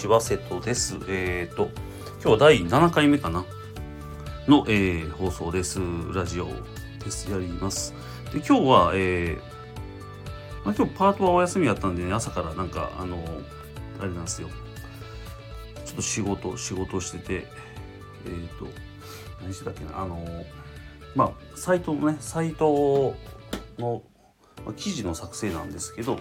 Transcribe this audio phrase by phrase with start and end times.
[0.00, 0.96] ちは、瀬戸です。
[1.08, 1.68] えっ、ー、と、
[2.22, 3.44] 今日は第7回目かな？
[4.48, 5.78] の、えー、放送です。
[6.14, 6.46] ラジオ
[7.04, 7.30] です。
[7.30, 7.92] やります。
[8.32, 13.22] で、今日は、えー、まあ、今日パートはお休みやったんでね、朝からなんか、あの、
[14.00, 14.48] あれなんですよ。
[15.84, 18.68] ちょっと仕事、仕事してて、えっ、ー、と、
[19.42, 20.24] 何してたっけな、あの、
[21.14, 23.14] まあ、サイトのね、サイト
[23.78, 24.02] の、
[24.64, 26.18] まあ、記事の作成なんですけど、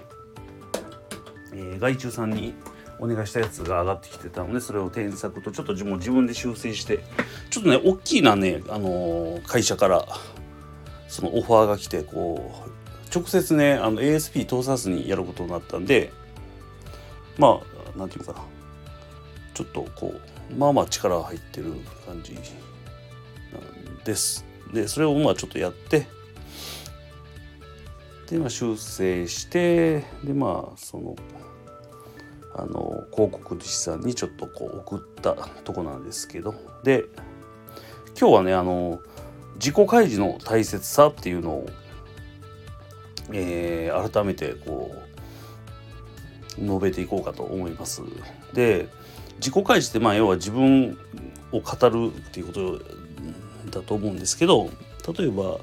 [1.54, 2.54] えー、外注さんに
[3.00, 7.00] お願いしたやつが上がってきてたのでそれを添削とちょっともう自分で修正して。
[7.50, 10.06] ちょっとね大きなね、あの、会社から
[11.08, 12.70] そのオファーが来てこう
[13.14, 16.12] 直接ねあの ASP 通さずにやることになったんで
[17.38, 17.62] ま
[17.96, 18.40] あなんていうかな。
[19.56, 20.14] ちょっとこ
[20.52, 21.74] うまあまあ力入ってる
[22.06, 22.38] 感じ
[24.06, 24.46] です。
[24.72, 26.08] でそれをまあちょっとやって。
[28.30, 31.16] でまあ修正してでまあその
[32.62, 37.06] あの広告主さんにちょっとこう送ったとこなんですけどで
[38.20, 39.00] 今日はねあの
[39.56, 41.70] 自己開示の大切さっていうのを、
[43.32, 44.92] えー、改めてこ
[46.58, 48.02] う述べていこうかと思います。
[48.54, 48.90] で
[49.38, 50.98] 自己開示ってまあ要は自分
[51.54, 52.80] を語るっていうこと
[53.72, 54.70] だと思うんですけど
[55.18, 55.60] 例えば、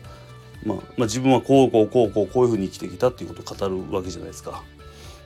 [0.64, 4.62] まあ、まあ自分はこうこうこうこうこういうふうに生きてきたっていうことを語るわけじゃないですか。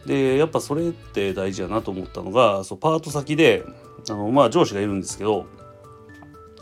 [0.07, 3.65] でやっぱそれって大事やなと思ったのがそうパート先で
[4.09, 5.47] あの、まあ、上司がいるんですけど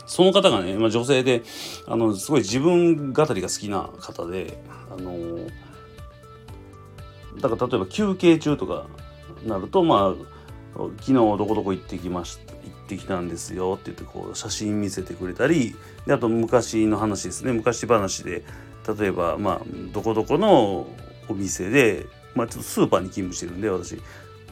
[0.05, 1.43] その方がね、まあ、女性で
[1.87, 4.57] あのすごい自分語りが好きな方で
[4.91, 5.39] あの
[7.39, 8.87] だから例えば休憩中とか
[9.45, 17.53] なるとまあ昨日どこどこ行ってきました行ってきたんですよって言ってこう写真見せてくれたりであと昔の話ですね。
[17.53, 18.43] 昔話で
[18.99, 19.61] 例えばまあ
[19.93, 20.87] どこどこの
[21.27, 24.01] お店でまあ、ちょっとスーパーに勤務してるんで私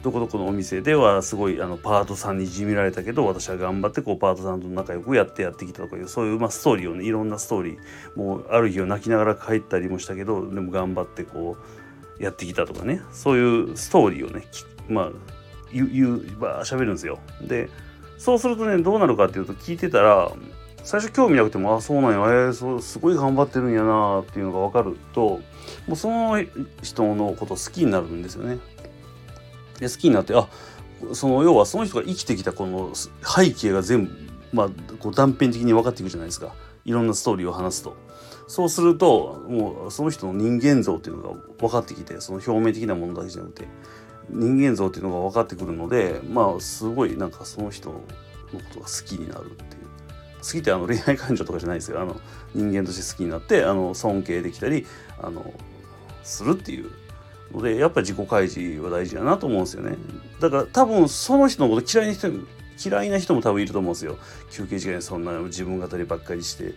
[0.02, 7.78] どこどこのお店ではすごいあのパートさんにいじめられたけど私は頑張ってこうパートさんと仲良くやってやってきたとかいうそういう、まあ、ストーリーをねいろんなストーリー
[8.16, 11.56] もうある日を泣きながら帰ったりもしたけどでも頑張ってこ
[12.18, 14.44] うやってきたとかねそういうストーリーをね
[14.88, 15.10] まあ
[15.72, 17.18] 言う言うば喋るんですよ。
[17.42, 17.68] で
[18.18, 20.32] そうするとねどうなるかっていうと聞いてたら
[20.88, 25.42] 最初興味なくてもあそうなんや、えー、そうすごい頑張ってるんやなっていうのが分かると
[25.86, 26.42] もうその
[26.82, 28.58] 人のこと好きになるんですよね。
[29.80, 30.48] で好きになってあ
[31.12, 34.12] その要はその人が生きてきたこの背景が全部、
[34.54, 36.54] まあ、こう断片的に分かっていくじゃないですか
[36.86, 37.94] いろんなストーリーを話すと。
[38.46, 43.68] そうするともうその人の人間像っていうのが分かってきてその表面的なものだけじゃなくて
[44.30, 48.02] 人間像っていうのが分かってくるのでまあすごいなんかその人のこ
[48.72, 49.77] とが好きになるって
[50.42, 52.00] 好きってあの恋愛感情とかじゃないですよ。
[52.00, 52.20] あの
[52.54, 54.86] 人間として好きになってあの尊敬できたり
[55.20, 55.52] あの
[56.22, 56.90] するっていう
[57.52, 59.96] のでやっぱり自己開示は大事だなと思うんですよね。
[60.40, 62.30] だから多分その人のこと嫌いな人
[62.84, 64.18] 嫌いな人も多分いると思うんですよ。
[64.50, 66.72] 休憩時間にそんな自分語りばっかりしてう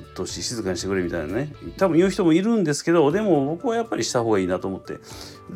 [0.00, 1.54] っとし静かにしてくれみたいなね。
[1.78, 4.98] 多分言う人もいるんですけどでも僕はやっぱりした方がいいなと思って。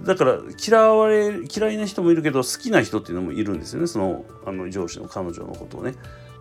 [0.04, 3.86] だから嫌われ嫌いな人もいるけど好きな人っていうのもいるんですよね。
[3.86, 5.94] そのあの上司の彼女のことをね。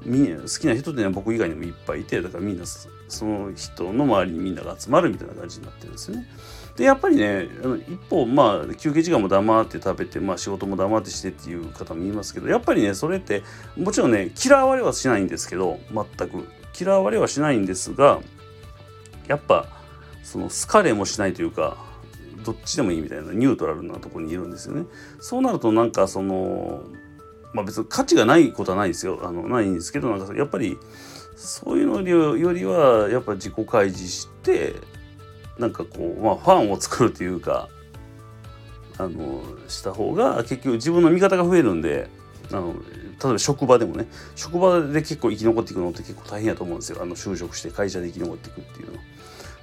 [0.05, 6.27] み好きな人っていうのは僕以外にもいっぱいいてだからみんなその人の周りにみんなが集まるみたいな感じになってるんですよね。
[6.77, 7.47] でやっぱりね
[7.87, 13.43] 一方まあ休憩時間も黙って食べて、まあ、仕事も黙ってしてっていう方もいますけどやっぱりねそれって
[13.77, 16.47] もちろんね嫌われはしないんですけど全く
[16.79, 18.21] 嫌われはしないんですが
[19.27, 19.67] やっぱ
[20.23, 21.77] その好かれもしないというか
[22.43, 24.85] どっちでもいいみたいなニュートラルなとこにいるんですよね。
[25.19, 26.81] そうなるとなんかその
[27.53, 29.19] まあ別に価値がないことはないですよ。
[29.23, 30.77] あのないんですけどなんかやっぱり
[31.35, 34.75] そういうのよりはやっぱ自己開示して
[35.57, 37.69] なんかこうまあファンを作るというか
[38.97, 42.09] あのした方が結局自分の味方が増えるんで
[42.51, 42.73] あの
[43.23, 46.99] 例えば職場でもね職場で結構生き残っていくのって結構大変やと思うんですよ。
[47.01, 48.99] あの就職して会社で生き残っていくっていうのは。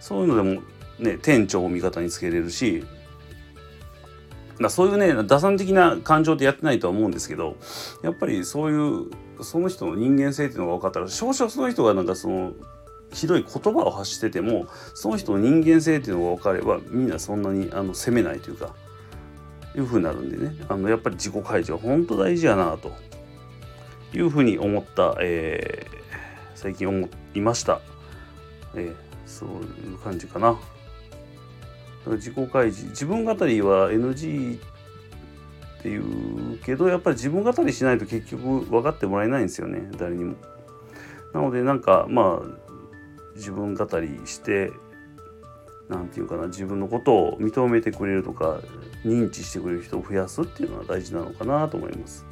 [0.01, 0.63] そういうのでも
[0.99, 2.85] ね店長を味方につけれるし
[4.61, 7.57] だそういうね打算的な感情でやってないとは思うんですけど
[8.03, 12.53] やっぱりそういうその人の人間性っていうのが分かったら少々その人がなんかその
[13.13, 18.75] ひどい言葉を発しててもその人の人間性っていうのが分かればみんなそんなにあの責めないというか
[19.77, 22.93] いうふうになるんでねあのやっぱり自己開示は本当大事やなと
[24.13, 25.99] いうふうに思った、えー、
[26.55, 27.81] 最近思いました、
[28.75, 28.95] えー、
[29.27, 30.59] そういう感じかな。
[32.17, 34.59] 自己開示自分語りは NG
[35.79, 40.35] っていうけどやっぱり自分語りしないと結局分かってもらえないんですよね誰にも。
[41.33, 42.69] なのでなんかまあ
[43.37, 44.73] 自分語りして
[45.89, 48.61] 何て言うかな自分のことを認めてくれるとか
[49.05, 52.27] 認知してくれる人を増やすっていうのは大事なのかなと思います。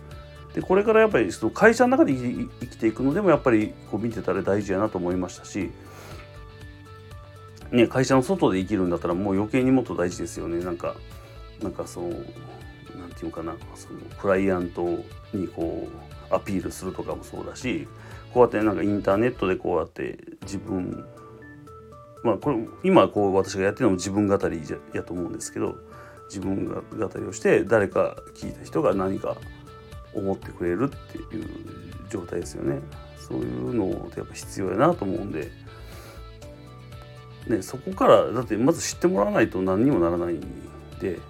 [0.54, 5.70] でこれからやっぱりその会社の中で生きていくのでもやっぱりこう見てたら大事やなと思いましたし、
[7.70, 10.64] ね、会社の外で生きるんだったらもう余計にもっと大事ですよね。
[10.64, 10.94] なんか
[11.62, 12.20] なんかそのなん
[13.14, 13.54] ていうかな。
[13.74, 14.82] そのクライアント
[15.32, 15.88] にこ
[16.30, 17.86] うアピールするとかもそうだし
[18.32, 21.06] こうやってなんかインターネットでこうやって自分
[22.22, 25.76] まあこれ今こう私がやってるのも自分語りやと思うんですけど
[26.28, 29.36] 自分語りをして誰か聞いた人が何か
[30.14, 31.46] 思ってくれるっていう
[32.10, 32.80] 状態ですよね。
[33.18, 35.50] そういうのってやっぱ必要やなと思うんで、
[37.46, 40.40] ね、そこからだってまず知ってもらわないと何にもならないん
[41.00, 41.20] で、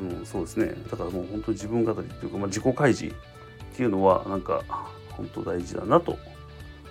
[0.00, 4.62] うん、そうですねだからもう本当に自分語りっていうか、まあ、自己開示っていうのはなんか
[5.10, 6.18] 本当大事だなと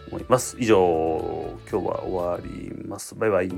[0.10, 0.56] 思います。
[0.60, 0.78] 以上
[1.70, 3.16] 今日は終わります。
[3.16, 3.52] バイバイ。